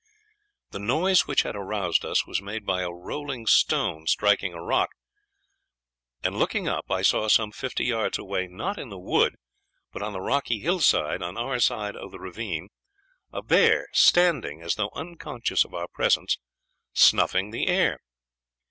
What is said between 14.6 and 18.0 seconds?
as though unconscious of our presence, snuffing the air.